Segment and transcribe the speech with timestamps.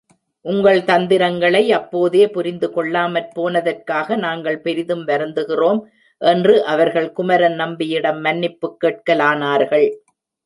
[0.41, 5.81] உங்கள் தந்திரங்களை அப்போதே புரிந்துகொள்ளாமற் போனதற்காக நாங்கள் பெரிதும் வருந்துகிறோம்
[6.17, 9.87] என்று அவர்கள் குமரன் நம்பியிடம் மன்னிப்புக் கேட்கலானார்கள்.